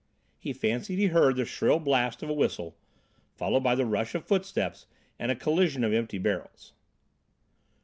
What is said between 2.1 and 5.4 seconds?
of a whistle, followed by the rush of footsteps and a